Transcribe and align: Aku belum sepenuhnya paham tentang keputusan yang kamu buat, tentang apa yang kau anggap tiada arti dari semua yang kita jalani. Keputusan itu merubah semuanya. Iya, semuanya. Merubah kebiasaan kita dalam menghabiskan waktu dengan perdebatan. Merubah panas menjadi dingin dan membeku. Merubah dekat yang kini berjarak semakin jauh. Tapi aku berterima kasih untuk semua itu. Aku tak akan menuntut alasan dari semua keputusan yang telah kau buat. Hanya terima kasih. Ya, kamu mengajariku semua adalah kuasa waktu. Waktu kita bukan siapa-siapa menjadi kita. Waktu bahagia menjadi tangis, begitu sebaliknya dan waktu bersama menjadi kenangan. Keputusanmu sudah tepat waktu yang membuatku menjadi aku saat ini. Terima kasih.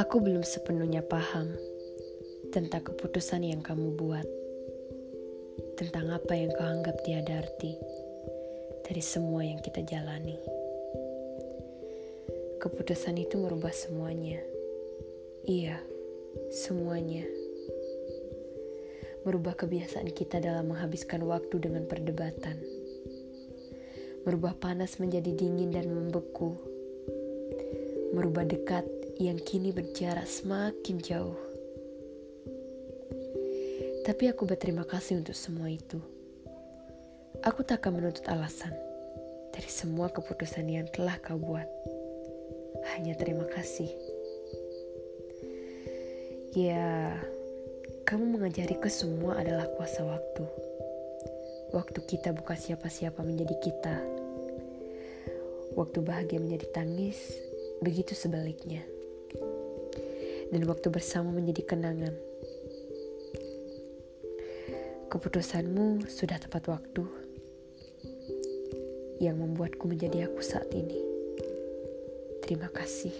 Aku 0.00 0.24
belum 0.24 0.40
sepenuhnya 0.40 1.04
paham 1.04 1.52
tentang 2.48 2.80
keputusan 2.88 3.44
yang 3.44 3.60
kamu 3.60 3.92
buat, 3.92 4.24
tentang 5.76 6.16
apa 6.16 6.32
yang 6.32 6.48
kau 6.56 6.64
anggap 6.64 6.96
tiada 7.04 7.44
arti 7.44 7.76
dari 8.88 9.04
semua 9.04 9.44
yang 9.44 9.60
kita 9.60 9.84
jalani. 9.84 10.40
Keputusan 12.64 13.20
itu 13.20 13.36
merubah 13.36 13.76
semuanya. 13.76 14.40
Iya, 15.44 15.76
semuanya. 16.48 17.28
Merubah 19.28 19.60
kebiasaan 19.60 20.08
kita 20.08 20.40
dalam 20.40 20.72
menghabiskan 20.72 21.20
waktu 21.28 21.68
dengan 21.68 21.84
perdebatan. 21.84 22.83
Merubah 24.24 24.56
panas 24.56 24.96
menjadi 24.96 25.36
dingin 25.36 25.68
dan 25.68 25.92
membeku. 25.92 26.56
Merubah 28.16 28.48
dekat 28.48 28.88
yang 29.20 29.36
kini 29.36 29.68
berjarak 29.68 30.24
semakin 30.24 30.96
jauh. 30.96 31.36
Tapi 34.04 34.24
aku 34.32 34.48
berterima 34.48 34.88
kasih 34.88 35.20
untuk 35.20 35.36
semua 35.36 35.68
itu. 35.68 36.00
Aku 37.44 37.64
tak 37.68 37.84
akan 37.84 38.00
menuntut 38.00 38.24
alasan 38.32 38.72
dari 39.52 39.68
semua 39.68 40.08
keputusan 40.08 40.72
yang 40.72 40.88
telah 40.88 41.20
kau 41.20 41.36
buat. 41.36 41.68
Hanya 42.96 43.16
terima 43.20 43.44
kasih. 43.52 43.92
Ya, 46.56 47.12
kamu 48.08 48.40
mengajariku 48.40 48.88
semua 48.88 49.40
adalah 49.40 49.68
kuasa 49.76 50.00
waktu. 50.04 50.44
Waktu 51.74 52.06
kita 52.06 52.30
bukan 52.30 52.54
siapa-siapa 52.54 53.26
menjadi 53.26 53.58
kita. 53.58 53.96
Waktu 55.74 55.98
bahagia 56.06 56.38
menjadi 56.38 56.70
tangis, 56.70 57.18
begitu 57.82 58.14
sebaliknya 58.14 58.86
dan 60.54 60.70
waktu 60.70 60.86
bersama 60.86 61.34
menjadi 61.34 61.66
kenangan. 61.66 62.14
Keputusanmu 65.10 66.06
sudah 66.06 66.38
tepat 66.38 66.70
waktu 66.70 67.02
yang 69.18 69.42
membuatku 69.42 69.90
menjadi 69.90 70.30
aku 70.30 70.38
saat 70.42 70.70
ini. 70.70 71.02
Terima 72.46 72.70
kasih. 72.70 73.14